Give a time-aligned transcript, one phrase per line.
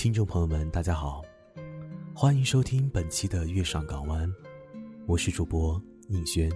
[0.00, 1.22] 听众朋友们，大家好，
[2.14, 4.26] 欢迎收听本期的《月上港湾》，
[5.06, 6.50] 我是主播宁轩。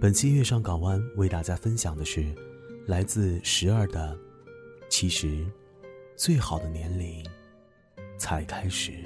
[0.00, 2.32] 本期《月上港湾》为大家分享的是
[2.86, 4.16] 来自十二的，
[4.88, 5.44] 其实
[6.14, 7.26] 最好的年龄
[8.16, 9.04] 才开始。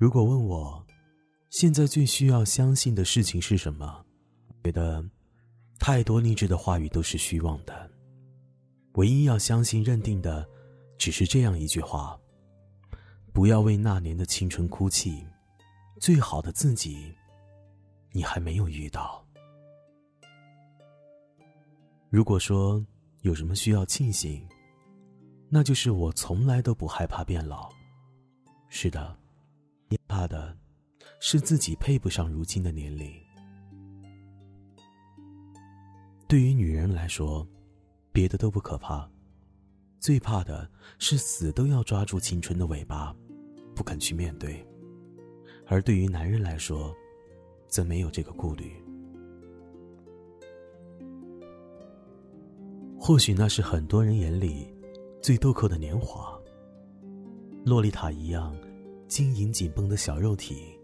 [0.00, 0.82] 如果问我，
[1.50, 4.02] 现在最需要相信的事情是什么？
[4.64, 5.04] 觉得
[5.78, 7.90] 太多励志的话语都是虚妄的。
[8.94, 10.48] 唯一要相信、认定的，
[10.96, 12.18] 只是这样一句话：
[13.34, 15.22] 不要为那年的青春哭泣，
[16.00, 17.14] 最好的自己，
[18.10, 19.22] 你还没有遇到。
[22.08, 22.82] 如果说
[23.20, 24.48] 有什么需要庆幸，
[25.50, 27.70] 那就是我从来都不害怕变老。
[28.70, 29.19] 是的。
[30.06, 30.56] 怕的，
[31.20, 33.10] 是自己配不上如今的年龄。
[36.28, 37.46] 对于女人来说，
[38.12, 39.08] 别的都不可怕，
[39.98, 43.14] 最怕的是死都要抓住青春的尾巴，
[43.74, 44.64] 不肯去面对。
[45.66, 46.94] 而对于男人来说，
[47.68, 48.72] 则没有这个顾虑。
[52.98, 54.72] 或许那是很多人眼里
[55.22, 56.38] 最豆蔻的年华，
[57.64, 58.54] 洛丽塔一样。
[59.10, 60.78] 晶莹紧绷的小肉体，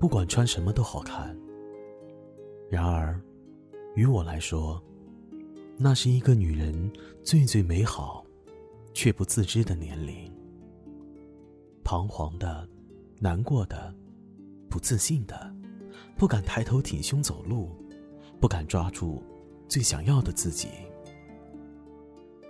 [0.00, 1.38] 不管穿什么都好看。
[2.68, 3.22] 然而，
[3.94, 4.82] 于我来说，
[5.78, 8.26] 那是一个女人最最美好，
[8.92, 10.28] 却不自知的年龄。
[11.84, 12.68] 彷徨的，
[13.20, 13.94] 难过的，
[14.68, 15.54] 不自信的，
[16.16, 17.70] 不敢抬头挺胸走路，
[18.40, 19.22] 不敢抓住
[19.68, 20.66] 最想要的自己，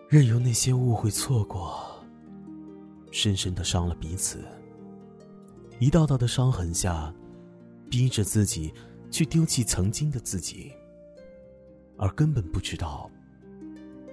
[0.08, 1.84] 任由那些误会错过，
[3.10, 4.42] 深深的伤了彼此。
[5.78, 7.14] 一道道的伤痕下，
[7.90, 8.72] 逼着自己
[9.10, 10.72] 去丢弃曾经的自己，
[11.98, 13.10] 而根本不知道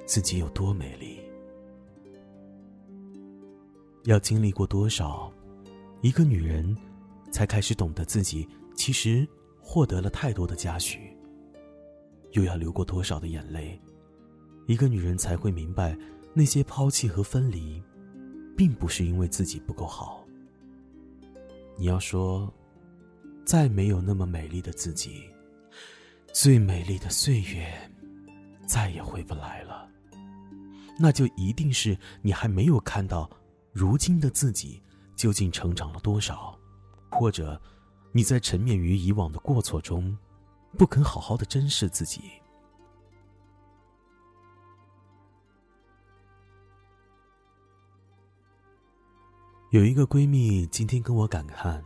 [0.05, 1.19] 自己有多美丽。
[4.03, 5.31] 要经历过多少，
[6.01, 6.75] 一个女人
[7.31, 8.45] 才开始懂得自己
[8.75, 9.25] 其实
[9.61, 11.15] 获得了太多的嘉许？
[12.31, 13.79] 又要流过多少的眼泪，
[14.67, 15.97] 一个女人才会明白，
[16.33, 17.81] 那些抛弃和分离，
[18.57, 20.22] 并不是因为自己不够好。
[21.75, 22.53] 你要说，
[23.45, 25.23] 再没有那么美丽的自己，
[26.31, 27.91] 最美丽的岁月，
[28.65, 29.87] 再也回不来了。
[30.99, 33.29] 那就一定是你还没有看到，
[33.71, 34.81] 如今的自己
[35.15, 36.57] 究竟成长了多少，
[37.09, 37.59] 或者
[38.11, 40.15] 你在沉湎于以往的过错中，
[40.77, 42.21] 不肯好好的珍视自己。
[49.73, 51.83] 有一个闺蜜今天跟我感叹：“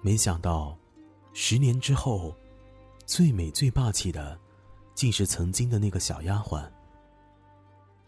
[0.00, 0.78] 没想到，
[1.32, 2.32] 十年之后，
[3.04, 4.38] 最美最霸气的，
[4.94, 6.64] 竟是曾经的那个小丫鬟。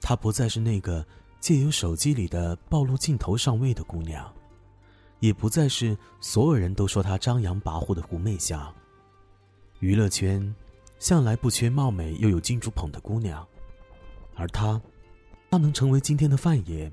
[0.01, 1.05] 她不再是那个
[1.41, 4.33] 借由手机里的暴露镜头上位的姑娘，
[5.19, 8.73] 也不再是所有人都说她张扬跋扈的狐媚相。
[9.81, 10.55] 娱乐圈
[11.01, 13.45] 向来不缺貌美又有金主捧的姑娘，
[14.37, 14.81] 而她，
[15.51, 16.89] 她能成为今天的范爷。”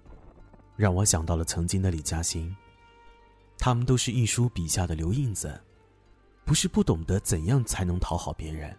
[0.76, 2.56] 让我想到了曾经的李嘉欣，
[3.58, 5.60] 他们都是一书笔下的留印子，
[6.44, 8.76] 不是不懂得怎样才能讨好别人，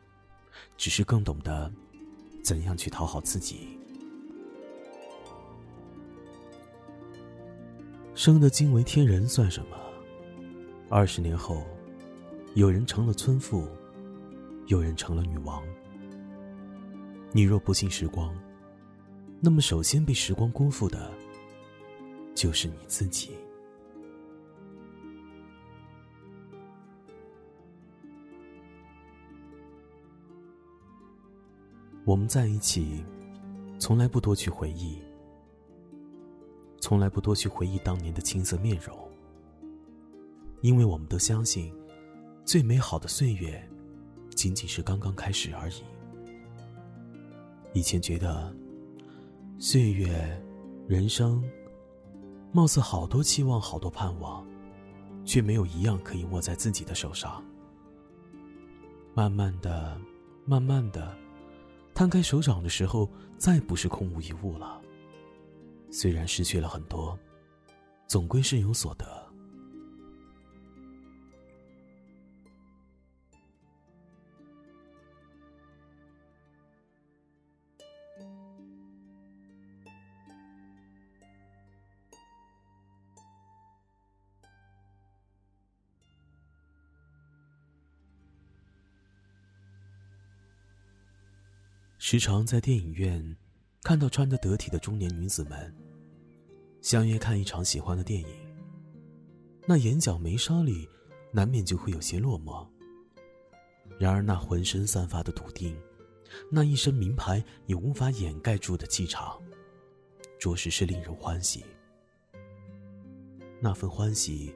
[0.76, 1.72] 只是更懂得
[2.42, 3.78] 怎样去讨好自己。
[8.14, 9.76] 生得惊为天人算什么？
[10.88, 11.64] 二十年后，
[12.54, 13.68] 有人成了村妇，
[14.66, 15.62] 有人成了女王。
[17.32, 18.32] 你若不信时光，
[19.40, 21.12] 那么首先被时光辜负的。
[22.44, 23.30] 就是你自己。
[32.04, 33.02] 我们在一起，
[33.78, 34.98] 从来不多去回忆，
[36.82, 38.94] 从来不多去回忆当年的青涩面容，
[40.60, 41.74] 因为我们都相信，
[42.44, 43.66] 最美好的岁月，
[44.36, 45.82] 仅仅是刚刚开始而已。
[47.72, 48.54] 以前觉得，
[49.58, 50.38] 岁月，
[50.86, 51.42] 人生。
[52.54, 54.46] 貌似好多期望，好多盼望，
[55.24, 57.42] 却没有一样可以握在自己的手上。
[59.12, 60.00] 慢慢的，
[60.46, 61.12] 慢慢的，
[61.94, 64.80] 摊开手掌的时候，再不是空无一物了。
[65.90, 67.18] 虽然失去了很多，
[68.06, 69.23] 总归是有所得。
[92.06, 93.34] 时常在电影院
[93.82, 95.74] 看到穿得得体的中年女子们
[96.82, 98.28] 相约看一场喜欢的电影，
[99.66, 100.86] 那眼角眉梢里
[101.32, 102.68] 难免就会有些落寞。
[103.98, 105.74] 然而，那浑身散发的笃定，
[106.50, 109.40] 那一身名牌也无法掩盖住的气场，
[110.38, 111.64] 着实是令人欢喜。
[113.62, 114.54] 那份欢喜，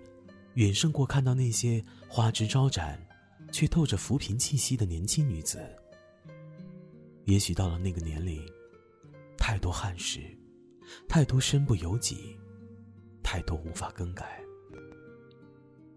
[0.52, 3.02] 远胜过看到那些花枝招展，
[3.50, 5.58] 却透着浮萍气息的年轻女子。
[7.28, 8.42] 也许到了那个年龄，
[9.36, 10.18] 太多憾事，
[11.06, 12.34] 太多身不由己，
[13.22, 14.42] 太多无法更改。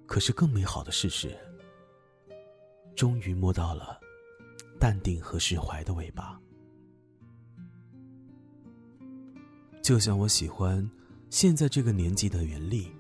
[0.06, 1.40] 可是更美好的事是，
[2.98, 3.98] 终于摸到了
[4.78, 6.38] 淡定和释怀的尾巴。
[9.82, 10.86] 就像我喜欢
[11.30, 12.92] 现在这个年纪的袁立。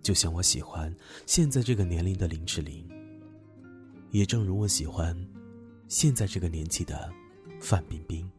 [0.00, 0.94] 就像我喜欢
[1.26, 2.88] 现在这个年龄的林志玲，
[4.12, 5.14] 也正如我喜欢
[5.88, 7.10] 现在这个年纪的
[7.64, 8.30] 范冰冰。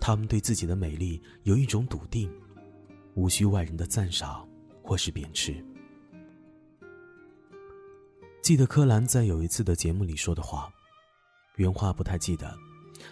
[0.00, 2.30] 他们对自己的美丽有一种笃定，
[3.14, 4.48] 无需外人的赞赏
[4.82, 5.64] 或是贬斥。
[8.40, 10.72] 记得柯蓝在有一次的节目里说的话，
[11.56, 12.56] 原话不太记得，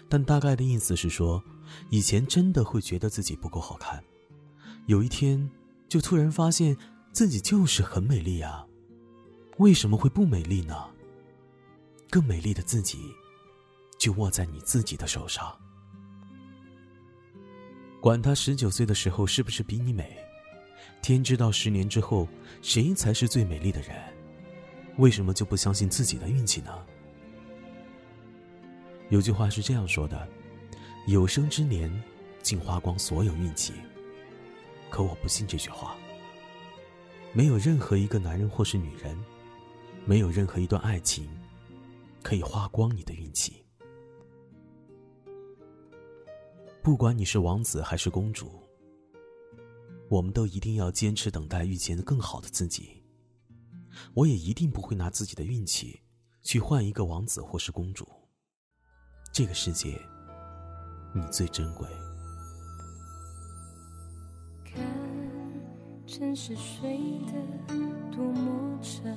[0.09, 1.43] 但大概的意思是说，
[1.89, 4.03] 以前真的会觉得自己不够好看，
[4.87, 5.49] 有一天
[5.89, 6.77] 就突然发现。
[7.13, 8.65] 自己就是很美丽啊，
[9.57, 10.87] 为什么会不美丽呢？
[12.09, 13.13] 更美丽的自己，
[14.01, 15.55] 就握在你自己的手上。
[18.01, 20.17] 管他十九岁的时候是不是比你美，
[21.03, 22.27] 天知道十年之后
[22.63, 23.95] 谁才是最美丽的人。
[24.97, 26.73] 为什么就不相信自己的运气呢？
[29.09, 30.27] 有句话是这样说的：
[31.05, 31.91] 有生之年，
[32.41, 33.71] 竟花光所有运气。
[34.89, 35.95] 可我不信这句话。
[37.33, 39.15] 没有任何一个男人或是女人，
[40.05, 41.29] 没有任何一段爱情，
[42.23, 43.63] 可以花光你的运气。
[46.83, 48.59] 不管你是王子还是公主，
[50.09, 53.03] 我们都一定要坚持等待遇见更好的自己。
[54.15, 56.01] 我也一定不会拿自己的运气
[56.41, 58.07] 去换一个王子或是公主。
[59.31, 59.95] 这个世界，
[61.13, 61.87] 你最珍贵。
[66.07, 67.33] 城市睡得
[68.11, 69.15] 多么沉，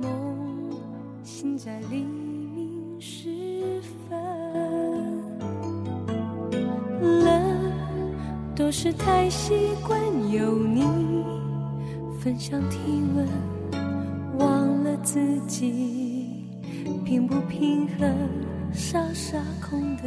[0.00, 0.80] 梦
[1.22, 2.06] 醒在黎
[8.68, 9.98] 都是太习惯
[10.30, 10.82] 有你
[12.20, 12.78] 分享体
[13.16, 13.26] 温，
[14.38, 16.44] 忘了自己
[17.02, 18.14] 平不平衡，
[18.70, 20.02] 傻傻空的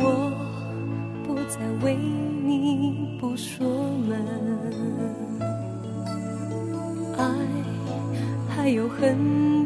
[0.00, 0.30] 我
[1.26, 1.96] 不再为。
[1.96, 3.66] 你不说
[4.08, 4.24] 门，
[7.18, 7.24] 爱
[8.48, 9.59] 还有很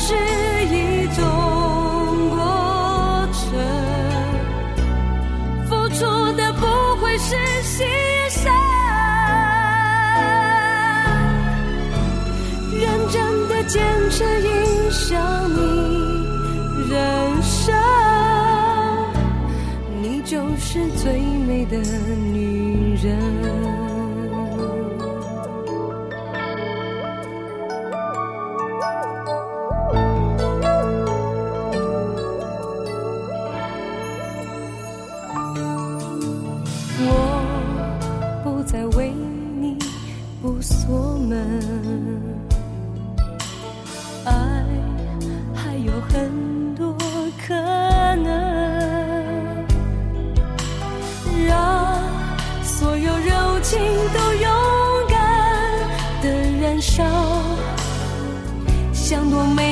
[0.00, 0.14] 是
[0.66, 1.20] 一种
[2.30, 2.38] 过
[3.32, 3.42] 程，
[5.66, 6.00] 付出
[6.36, 6.62] 的不
[7.02, 7.84] 会是牺
[8.30, 8.48] 牲，
[12.72, 13.16] 认真
[13.48, 15.20] 的坚持影响
[15.52, 15.58] 你
[16.88, 16.96] 人
[17.42, 17.74] 生，
[20.00, 21.76] 你就是最美的
[22.32, 22.56] 女。
[23.00, 23.87] 人。
[59.38, 59.67] 像朵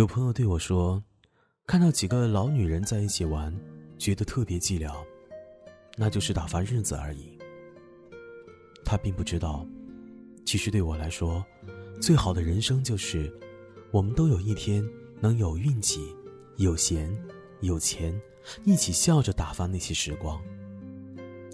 [0.00, 1.04] 有朋友对我说，
[1.66, 3.54] 看到几个老女人在一起玩，
[3.98, 4.94] 觉得特别寂寥，
[5.94, 7.38] 那就是打发日子而已。
[8.82, 9.66] 他并不知道，
[10.46, 11.44] 其实对我来说，
[12.00, 13.30] 最好的人生就是，
[13.90, 14.82] 我们都有一天
[15.20, 16.00] 能有运气、
[16.56, 17.14] 有闲、
[17.60, 18.18] 有钱，
[18.64, 20.40] 一起笑着打发那些时光。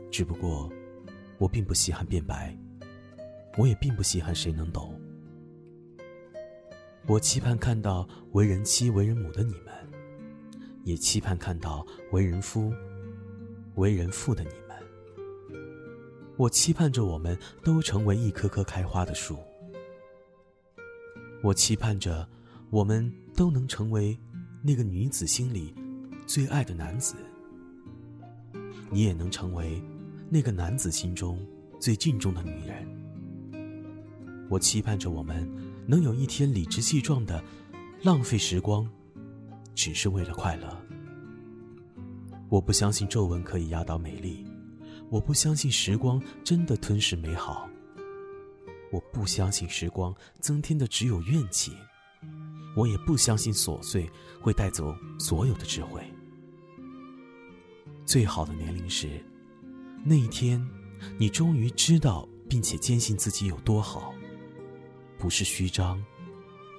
[0.09, 0.71] 只不过，
[1.39, 2.57] 我并不稀罕变白，
[3.59, 4.95] 我也并不稀罕谁能懂。
[7.09, 9.73] 我期盼看到为人妻、为人母的你们，
[10.83, 12.73] 也期盼看到为人夫、
[13.77, 14.77] 为人父的你们。
[16.37, 19.39] 我期盼着我们都成为一棵棵开花的树。
[21.45, 22.29] 我期盼着
[22.71, 24.19] 我们都能成为
[24.61, 25.73] 那个女子心里
[26.27, 27.15] 最爱的男子。
[28.91, 29.81] 你也能成为
[30.29, 31.39] 那个男子心中
[31.79, 32.85] 最敬重的女人。
[34.51, 35.76] 我期盼着我们。
[35.87, 37.43] 能有一天理直气壮的
[38.03, 38.89] 浪费时光，
[39.75, 40.83] 只是为了快乐。
[42.49, 44.45] 我不相信皱纹可以压倒美丽，
[45.11, 47.69] 我不相信时光真的吞噬美好，
[48.91, 51.73] 我不相信时光增添的只有怨气，
[52.77, 56.03] 我也不相信琐碎会带走所有的智慧。
[58.05, 59.25] 最好的年龄是
[60.05, 60.65] 那一天，
[61.19, 64.15] 你终于知道并且坚信自己有多好。
[65.19, 66.03] 不是虚张，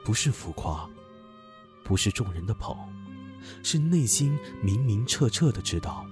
[0.05, 0.89] 不是浮夸，
[1.83, 2.77] 不是众人的捧，
[3.63, 6.05] 是内心明明澈澈的知道。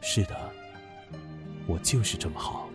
[0.00, 0.52] 是的，
[1.66, 2.68] 我就是这么好。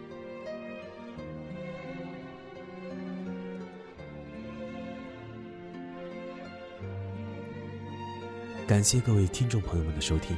[8.68, 10.36] 感谢各位听众朋友们的收听。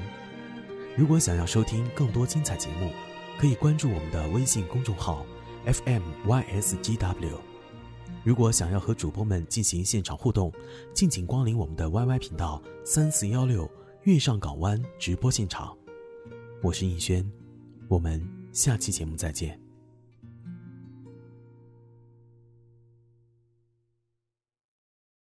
[0.97, 2.91] 如果想要收听更多精彩节目，
[3.37, 5.23] 可以关注我们的微信公众号
[5.67, 7.52] FMYSGW。
[8.23, 10.51] 如果想要和主播们进行现场互动，
[10.93, 13.69] 敬请光临我们的 YY 频道三四幺六
[14.03, 15.77] 月上港湾直播现场。
[16.61, 17.29] 我是应轩，
[17.87, 19.62] 我们下期节目再见。